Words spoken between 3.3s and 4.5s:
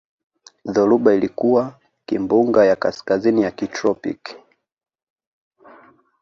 ya kitropiki